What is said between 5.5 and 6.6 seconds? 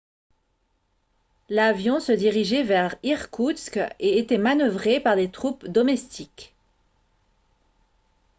domestiques